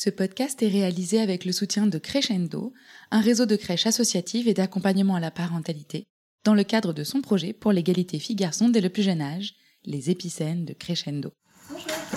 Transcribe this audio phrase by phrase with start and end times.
[0.00, 2.72] Ce podcast est réalisé avec le soutien de Crescendo,
[3.10, 6.06] un réseau de crèches associatives et d'accompagnement à la parentalité,
[6.44, 10.08] dans le cadre de son projet pour l'égalité filles-garçons dès le plus jeune âge, les
[10.08, 11.32] épicènes de Crescendo.
[11.68, 12.16] Bonjour, Ça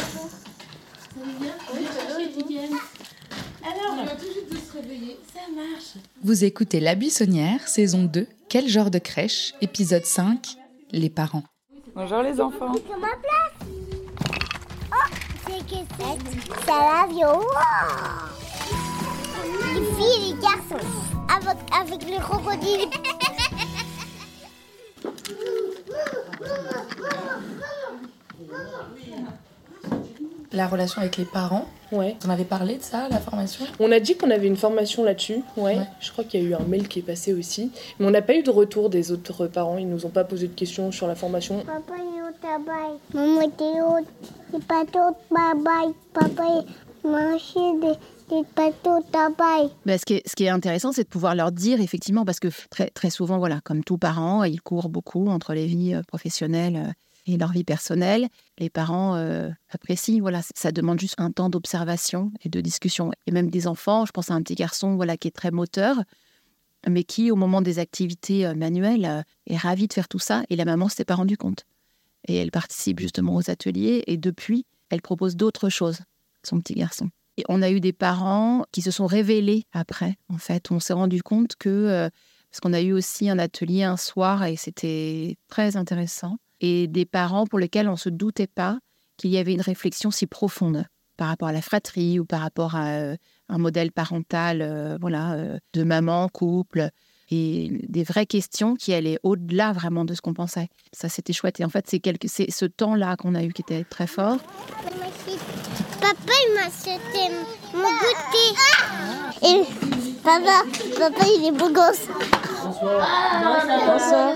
[1.18, 2.60] va bien Oui,
[3.64, 5.18] Alors, on va tout juste de se réveiller.
[5.34, 5.96] Ça marche.
[6.22, 10.56] Vous écoutez La Buissonnière, saison 2, Quel genre de crèche Épisode 5,
[10.92, 11.46] Les parents.
[11.96, 12.76] Bonjour les enfants.
[16.66, 17.40] Ça l'avion.
[19.74, 20.88] Les filles et les garçons.
[21.30, 22.90] Avec, avec le crocodile.
[30.54, 32.18] La relation avec les parents, Ouais.
[32.26, 33.66] en avez parlé de ça, la formation?
[33.80, 35.42] On a dit qu'on avait une formation là-dessus.
[35.56, 35.78] Ouais.
[35.78, 35.86] Ouais.
[36.02, 37.72] Je crois qu'il y a eu un mail qui est passé aussi.
[38.00, 39.78] Mais on n'a pas eu de retour des autres parents.
[39.78, 41.60] Ils nous ont pas posé de questions sur la formation.
[41.66, 42.98] Papa est au travail.
[43.14, 43.58] Maman est
[44.60, 45.94] pas au travail.
[46.14, 46.64] Papa
[47.04, 47.98] mangé des,
[48.30, 49.70] des au travail.
[49.86, 53.38] Bah, ce, qui est, intéressant, c'est de pouvoir leur dire, effectivement, parce que très, souvent,
[53.38, 56.92] voilà, comme tout parent, ils courent beaucoup entre les vies euh, professionnelles euh,
[57.28, 58.28] et leur vie personnelle.
[58.58, 63.12] Les parents euh, apprécient, voilà, ça demande juste un temps d'observation et de discussion.
[63.28, 65.98] Et même des enfants, je pense à un petit garçon voilà, qui est très moteur,
[66.88, 70.66] mais qui, au moment des activités manuelles, est ravi de faire tout ça, et la
[70.66, 71.66] maman s'était pas rendue compte.
[72.28, 76.00] Et elle participe justement aux ateliers, et depuis, elle propose d'autres choses,
[76.44, 77.10] son petit garçon.
[77.38, 80.70] Et on a eu des parents qui se sont révélés après, en fait.
[80.72, 82.10] On s'est rendu compte que, euh,
[82.52, 87.06] parce qu'on a eu aussi un atelier un soir et c'était très intéressant, et des
[87.06, 88.80] parents pour lesquels on ne se doutait pas
[89.18, 90.86] qu'il y avait une réflexion si profonde
[91.18, 93.16] par rapport à la fratrie ou par rapport à euh,
[93.50, 96.90] un modèle parental, euh, voilà, de maman, couple,
[97.32, 100.68] et des vraies questions qui allaient au-delà vraiment de ce qu'on pensait.
[100.92, 101.60] Ça, c'était chouette.
[101.60, 104.38] Et en fait, c'est quelque- c'est ce temps-là qu'on a eu qui était très fort.
[106.02, 107.34] Papa, il m'a acheté
[107.74, 108.52] mon goûter.
[109.48, 109.64] Et
[110.24, 110.64] papa,
[111.00, 112.08] papa, il est beau gosse.
[112.64, 114.36] Bonsoir.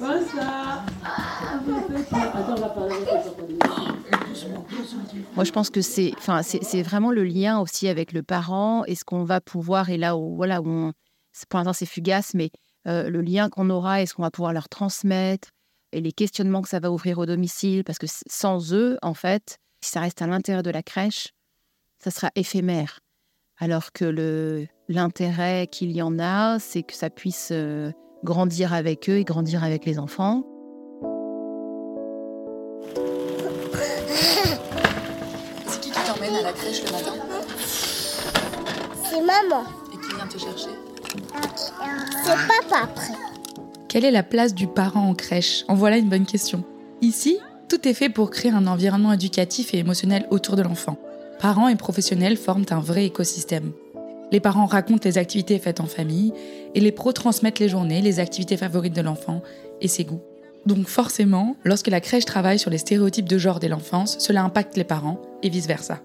[0.00, 0.84] Bonsoir.
[1.04, 2.94] Attends, on va parler
[5.34, 8.94] Moi, je pense que c'est, enfin, c'est, vraiment le lien aussi avec le parent et
[8.94, 10.92] ce qu'on va pouvoir, et là où, voilà, où
[11.48, 12.50] pour l'instant c'est fugace, mais
[12.86, 15.48] euh, le lien qu'on aura et ce qu'on va pouvoir leur transmettre
[15.92, 19.58] et les questionnements que ça va ouvrir au domicile, parce que sans eux, en fait,
[19.80, 21.28] si ça reste à l'intérieur de la crèche,
[21.98, 23.00] ça sera éphémère.
[23.58, 27.90] Alors que le, l'intérêt qu'il y en a, c'est que ça puisse euh,
[28.22, 30.44] grandir avec eux et grandir avec les enfants.
[36.28, 37.12] T'emmène à la crèche le matin
[39.04, 39.64] C'est maman.
[39.92, 40.70] et qui vient te chercher
[42.24, 43.14] C'est papa après.
[43.88, 45.64] Quelle est la place du parent en crèche?
[45.68, 46.64] En voilà une bonne question.
[47.00, 50.98] Ici, tout est fait pour créer un environnement éducatif et émotionnel autour de l'enfant.
[51.40, 53.72] Parents et professionnels forment un vrai écosystème.
[54.30, 56.34] Les parents racontent les activités faites en famille
[56.74, 59.42] et les pros transmettent les journées, les activités favorites de l'enfant
[59.80, 60.20] et ses goûts.
[60.66, 64.76] Donc forcément, lorsque la crèche travaille sur les stéréotypes de genre dès l'enfance, cela impacte
[64.76, 66.00] les parents et vice-versa.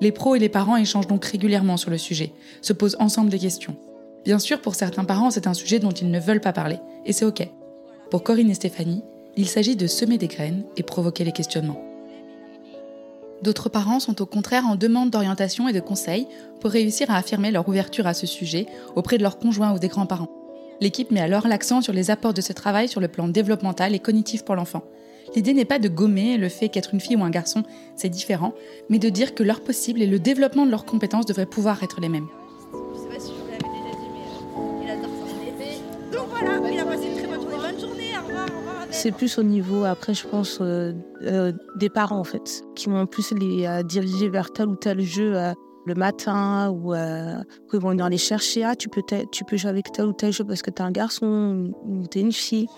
[0.00, 3.38] Les pros et les parents échangent donc régulièrement sur le sujet, se posent ensemble des
[3.38, 3.76] questions.
[4.24, 7.12] Bien sûr, pour certains parents, c'est un sujet dont ils ne veulent pas parler, et
[7.12, 7.48] c'est ok.
[8.10, 9.02] Pour Corinne et Stéphanie,
[9.36, 11.82] il s'agit de semer des graines et provoquer les questionnements.
[13.42, 16.26] D'autres parents sont au contraire en demande d'orientation et de conseils
[16.60, 19.88] pour réussir à affirmer leur ouverture à ce sujet auprès de leurs conjoints ou des
[19.88, 20.30] grands-parents.
[20.80, 23.98] L'équipe met alors l'accent sur les apports de ce travail sur le plan développemental et
[23.98, 24.84] cognitif pour l'enfant.
[25.36, 27.62] L'idée n'est pas de gommer le fait qu'être une fille ou un garçon,
[27.94, 28.54] c'est différent,
[28.88, 32.00] mais de dire que leur possible et le développement de leurs compétences devraient pouvoir être
[32.00, 32.26] les mêmes.
[32.72, 36.16] Je sais pas si je vous l'avais déjà dit, mais il adore ça.
[36.16, 37.56] Donc voilà, il a passé une très bonne journée.
[37.58, 38.76] Bonne journée, au revoir, au revoir.
[38.80, 38.94] Adèle.
[38.94, 40.94] C'est plus au niveau, après, je pense, euh,
[41.24, 45.02] euh, des parents, en fait, qui vont plus les euh, diriger vers tel ou tel
[45.02, 45.52] jeu euh,
[45.84, 47.42] le matin, ou euh,
[47.74, 48.64] ils vont venir les chercher.
[48.64, 50.92] Ah, tu peux, tu peux jouer avec tel ou tel jeu parce que t'es un
[50.92, 52.68] garçon ou t'es une fille.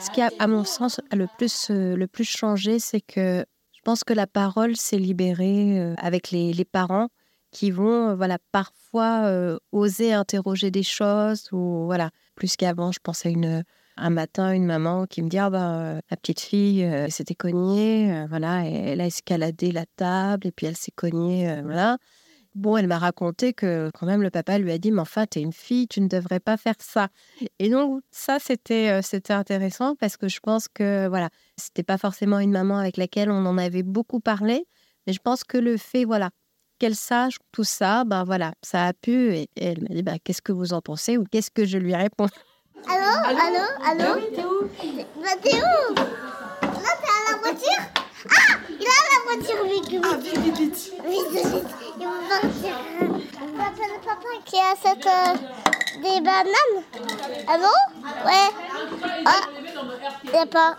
[0.00, 3.80] Ce qui a, à mon sens, le plus, euh, le plus changé, c'est que je
[3.82, 7.08] pense que la parole s'est libérée euh, avec les, parents
[7.50, 12.10] qui vont, euh, voilà, parfois oser interroger des choses ou voilà.
[12.34, 13.64] Plus qu'avant, je pense à une
[14.02, 18.64] un matin une maman qui me dit ah ben la petite fille s'était cognée, voilà,
[18.64, 21.98] elle a escaladé la table et puis elle s'est cognée, voilà.
[22.54, 25.40] Bon, elle m'a raconté que quand même le papa lui a dit mais enfin t'es
[25.40, 27.08] une fille, tu ne devrais pas faire ça.
[27.58, 31.98] Et donc ça c'était euh, c'était intéressant parce que je pense que voilà c'était pas
[31.98, 34.66] forcément une maman avec laquelle on en avait beaucoup parlé,
[35.06, 36.30] mais je pense que le fait voilà
[36.80, 39.34] qu'elle sache tout ça, ben voilà, ça a pu.
[39.34, 41.76] Et, et elle m'a dit, bah, qu'est-ce que vous en pensez ou qu'est-ce que je
[41.76, 42.28] lui réponds?
[42.88, 43.12] Allô?
[43.26, 43.64] Allô?
[43.84, 44.20] Allô?
[44.34, 44.62] T'es où?
[45.20, 47.82] Bah t'es où Là t'es à la voiture
[48.30, 49.10] Ah Il est à
[49.72, 51.66] Ah vite vite vite Vite vite
[52.00, 52.74] Il va partir
[53.40, 55.34] On appelle papa qui achète euh,
[56.02, 56.76] des bananes
[57.46, 57.68] Allô
[58.26, 58.50] Ouais
[59.26, 59.42] Ah
[60.24, 60.74] Il a pas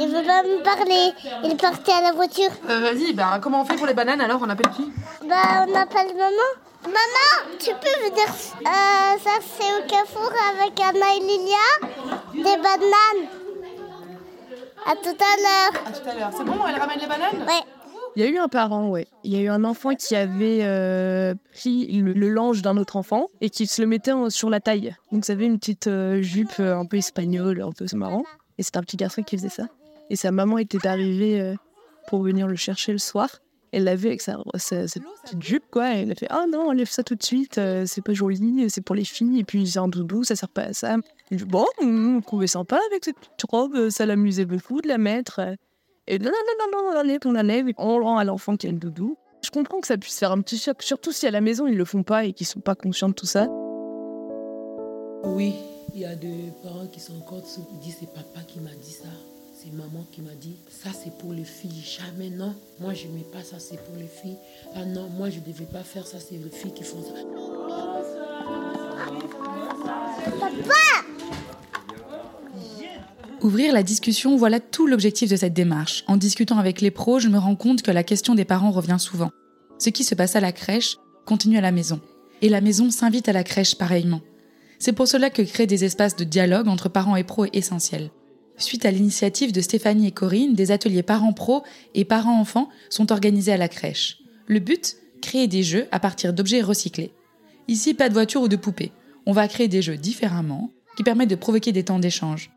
[0.00, 1.12] Il veut pas me parler
[1.44, 4.20] Il est parti à la voiture Euh, Vas-y, bah, comment on fait pour les bananes
[4.20, 4.92] alors On appelle qui?
[5.28, 6.50] Bah on appelle maman.
[6.86, 11.70] Maman, tu peux me dire euh, ça c'est au Carrefour avec Anna et Lilia.
[12.34, 13.28] Des bananes.
[14.86, 15.82] À tout à l'heure.
[15.86, 16.30] À tout à l'heure.
[16.36, 17.46] C'est bon, elle ramène les bananes?
[17.46, 17.62] Ouais
[18.16, 19.08] Il y a eu un parent, ouais.
[19.24, 22.94] Il y a eu un enfant qui avait euh, pris le, le linge d'un autre
[22.96, 24.94] enfant et qui se le mettait sur la taille.
[25.10, 28.24] Donc, ça avait une petite euh, jupe euh, un peu espagnole, un peu marrant.
[28.58, 29.66] Et c'était un petit garçon qui faisait ça.
[30.10, 31.54] Et sa maman était arrivée
[32.06, 33.28] pour venir le chercher le soir.
[33.72, 35.88] Elle l'a vu avec sa, petite jupe, quoi.
[35.88, 38.94] Elle a fait Ah non, enlève ça tout de suite, c'est pas joli, c'est pour
[38.94, 39.40] les filles.
[39.40, 40.96] Et puis, c'est un doudou, ça sert pas à ça.
[41.32, 45.40] Bon, on trouvait sympa avec cette petite robe, ça l'amusait beaucoup de la mettre.
[46.06, 48.66] Et non, non, non, non, on l'enlève, on l'enlève, et on rend à l'enfant qui
[48.66, 49.16] a le doudou.
[49.42, 51.76] Je comprends que ça puisse faire un petit choc, surtout si à la maison ils
[51.76, 53.46] le font pas et qu'ils sont pas conscients de tout ça.
[55.24, 55.54] Oui,
[55.94, 57.66] il y a des parents qui sont encore dessous.
[57.72, 59.08] Ils disent c'est papa qui m'a dit ça.
[59.54, 61.82] C'est maman qui m'a dit ça c'est pour les filles.
[61.82, 62.54] Jamais non.
[62.80, 64.36] Moi je mets pas ça c'est pour les filles.
[64.74, 67.14] Ah non, moi je devais pas faire ça, c'est les filles qui font ça.
[73.44, 76.02] Ouvrir la discussion, voilà tout l'objectif de cette démarche.
[76.06, 78.96] En discutant avec les pros, je me rends compte que la question des parents revient
[78.98, 79.30] souvent.
[79.78, 80.96] Ce qui se passe à la crèche
[81.26, 82.00] continue à la maison.
[82.40, 84.22] Et la maison s'invite à la crèche pareillement.
[84.78, 88.10] C'est pour cela que créer des espaces de dialogue entre parents et pros est essentiel.
[88.56, 93.58] Suite à l'initiative de Stéphanie et Corinne, des ateliers parents-pro et parents-enfants sont organisés à
[93.58, 94.20] la crèche.
[94.46, 97.12] Le but Créer des jeux à partir d'objets recyclés.
[97.68, 98.92] Ici, pas de voiture ou de poupée.
[99.26, 102.53] On va créer des jeux différemment qui permettent de provoquer des temps d'échange.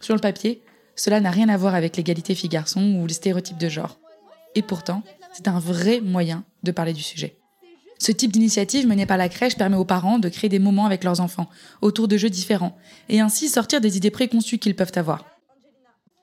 [0.00, 0.62] Sur le papier,
[0.96, 3.98] cela n'a rien à voir avec l'égalité filles-garçons ou les stéréotypes de genre.
[4.54, 5.02] Et pourtant,
[5.32, 7.38] c'est un vrai moyen de parler du sujet.
[7.98, 11.04] Ce type d'initiative menée par la crèche permet aux parents de créer des moments avec
[11.04, 11.48] leurs enfants,
[11.82, 12.76] autour de jeux différents,
[13.08, 15.24] et ainsi sortir des idées préconçues qu'ils peuvent avoir.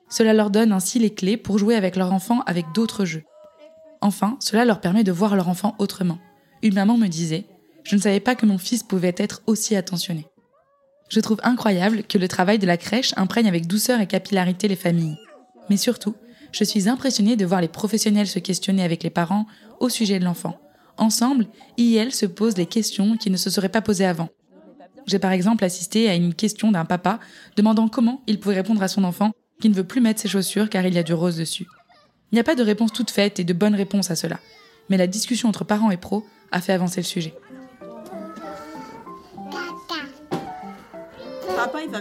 [0.08, 3.24] Cela leur donne ainsi les clés pour jouer avec leur enfant avec d'autres jeux.
[4.00, 6.18] Enfin, cela leur permet de voir leur enfant autrement.
[6.62, 7.46] Une maman me disait
[7.84, 10.26] Je ne savais pas que mon fils pouvait être aussi attentionné.
[11.08, 14.76] Je trouve incroyable que le travail de la crèche imprègne avec douceur et capillarité les
[14.76, 15.16] familles.
[15.70, 16.14] Mais surtout,
[16.52, 19.46] je suis impressionnée de voir les professionnels se questionner avec les parents
[19.80, 20.58] au sujet de l'enfant.
[20.96, 24.30] Ensemble, IL se posent les questions qui ne se seraient pas posées avant.
[25.06, 27.20] J'ai par exemple assisté à une question d'un papa
[27.56, 30.68] demandant comment il pouvait répondre à son enfant qui ne veut plus mettre ses chaussures
[30.68, 31.66] car il y a du rose dessus.
[32.32, 34.40] Il n'y a pas de réponse toute faite et de bonne réponse à cela,
[34.88, 37.34] mais la discussion entre parents et pros a fait avancer le sujet.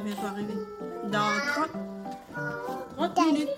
[0.06, 0.54] Bientôt arriver.
[1.12, 1.32] Dans
[2.98, 3.50] 30, 30 minutes.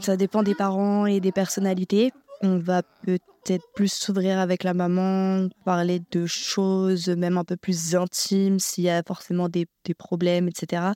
[0.00, 2.12] Ça dépend des parents et des personnalités.
[2.42, 7.96] On va peut-être plus s'ouvrir avec la maman, parler de choses même un peu plus
[7.96, 10.92] intimes s'il y a forcément des, des problèmes, etc.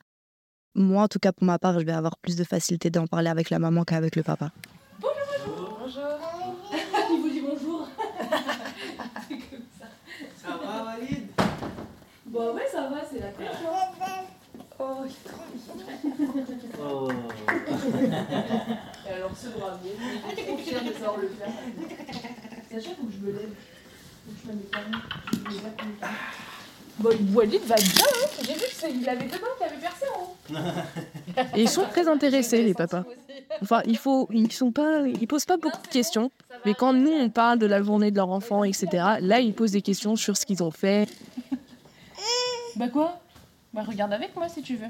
[0.75, 3.29] Moi, en tout cas, pour ma part, je vais avoir plus de facilité d'en parler
[3.29, 4.51] avec la maman qu'avec le papa.
[7.13, 7.89] Il vous dit bonjour.
[10.37, 11.27] Ça va, Walid
[12.27, 13.57] Bon ouais ça va, c'est la crèche.
[14.81, 15.05] Oh.
[19.07, 19.93] Et alors ce bravier,
[20.33, 21.49] il est trop fier de savoir le faire.
[22.71, 23.51] Sacha, faut que je me lève.
[24.25, 24.79] Faut que je me mette pas.
[25.33, 26.09] Je me lève comme ça.
[26.99, 28.65] Bon, Walid va bien, hein J'ai vu
[28.99, 30.37] qu'il avait deux mains qui avaient percé en haut.
[31.57, 33.05] Et ils sont très intéressés, les papas.
[33.63, 36.31] Enfin, il faut, ils sont pas, ils posent pas beaucoup de questions.
[36.67, 38.89] Mais quand nous on parle de la journée de leur enfant, etc.,
[39.21, 41.09] là ils posent des questions sur ce qu'ils ont fait.
[42.77, 43.20] Bah quoi?
[43.73, 44.89] Bah regarde avec moi si tu veux.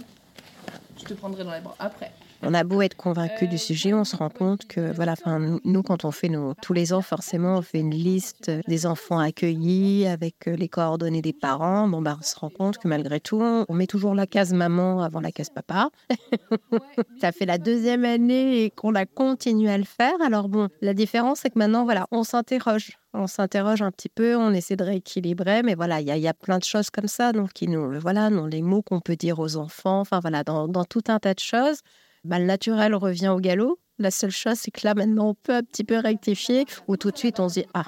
[0.98, 2.12] Je te prendrai dans les bras après.
[2.42, 5.82] On a beau être convaincu du sujet, on se rend compte que, voilà, enfin, nous-
[5.82, 10.06] quand on fait nos, tous les ans, forcément, on fait une liste des enfants accueillis
[10.06, 11.86] avec euh, les coordonnées des parents.
[11.86, 15.02] Bon, bah, on se rend compte que malgré tout, on met toujours la case maman
[15.02, 15.90] avant la case papa.
[17.20, 20.14] Ça fait la deuxième année et qu'on a continué à le faire.
[20.24, 22.92] Alors bon, la différence, c'est que maintenant, voilà, on s'interroge.
[23.12, 26.58] On s'interroge un petit peu, on essaie de rééquilibrer, mais voilà, il y, a- plein
[26.58, 29.56] de choses comme ça, donc qui nous, voilà, dans les mots qu'on peut dire aux
[29.56, 31.80] enfants, enfin voilà, dans tout un tas de choses.
[32.24, 33.78] Bah, le naturel revient au galop.
[33.98, 37.10] La seule chose, c'est que là, maintenant, on peut un petit peu rectifier, ou tout
[37.10, 37.84] de suite, on se dit Ah,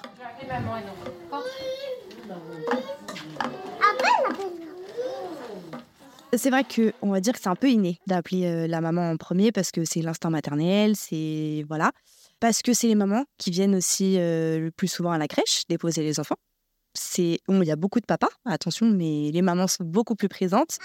[6.35, 9.11] C'est vrai que on va dire que c'est un peu inné d'appeler euh, la maman
[9.11, 11.93] en premier parce que c'est l'instinct maternel, c'est voilà.
[12.41, 15.65] parce que c'est les mamans qui viennent aussi euh, le plus souvent à la crèche
[15.69, 16.37] déposer les enfants.
[16.95, 20.79] C'est il y a beaucoup de papas, attention, mais les mamans sont beaucoup plus présentes.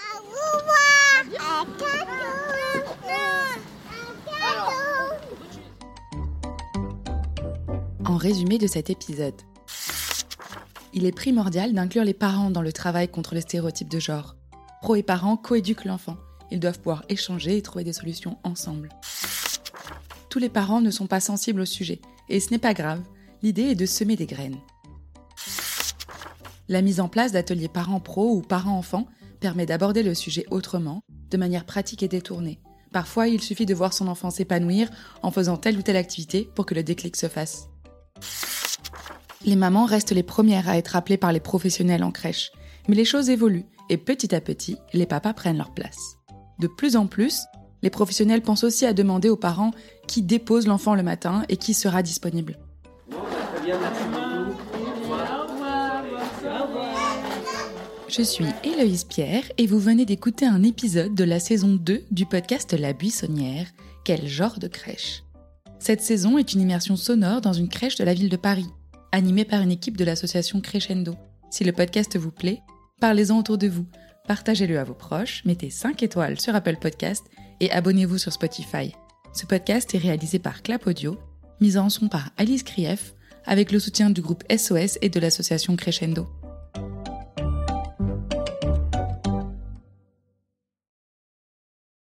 [8.08, 9.34] En résumé de cet épisode,
[10.94, 14.34] il est primordial d'inclure les parents dans le travail contre les stéréotypes de genre.
[14.80, 16.16] Pro et parents coéduquent l'enfant.
[16.50, 18.88] Ils doivent pouvoir échanger et trouver des solutions ensemble.
[20.30, 22.00] Tous les parents ne sont pas sensibles au sujet,
[22.30, 23.02] et ce n'est pas grave,
[23.42, 24.56] l'idée est de semer des graines.
[26.70, 29.06] La mise en place d'ateliers parents pro ou parents-enfants
[29.38, 32.58] permet d'aborder le sujet autrement, de manière pratique et détournée.
[32.90, 34.88] Parfois, il suffit de voir son enfant s'épanouir
[35.22, 37.68] en faisant telle ou telle activité pour que le déclic se fasse.
[39.44, 42.50] Les mamans restent les premières à être appelées par les professionnels en crèche,
[42.88, 46.18] mais les choses évoluent et petit à petit, les papas prennent leur place.
[46.58, 47.42] De plus en plus,
[47.82, 49.70] les professionnels pensent aussi à demander aux parents
[50.06, 52.58] qui dépose l'enfant le matin et qui sera disponible.
[58.08, 62.26] Je suis Héloïse Pierre et vous venez d'écouter un épisode de la saison 2 du
[62.26, 63.66] podcast La Buissonnière,
[64.04, 65.22] Quel genre de crèche
[65.78, 68.66] Cette saison est une immersion sonore dans une crèche de la ville de Paris,
[69.12, 71.14] animée par une équipe de l'association Crescendo.
[71.50, 72.60] Si le podcast vous plaît,
[73.00, 73.86] parlez-en autour de vous,
[74.26, 77.24] partagez-le à vos proches, mettez 5 étoiles sur Apple Podcast
[77.60, 78.92] et abonnez-vous sur Spotify.
[79.32, 81.16] Ce podcast est réalisé par Clap Audio,
[81.60, 83.14] mis en son par Alice Krief,
[83.46, 86.26] avec le soutien du groupe SOS et de l'association Crescendo.